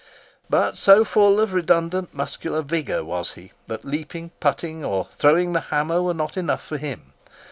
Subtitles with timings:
[0.49, 5.59] But so full of redundant muscular vigour was he, that leaping, putting, or throwing the
[5.69, 7.13] hammer were not enough for him.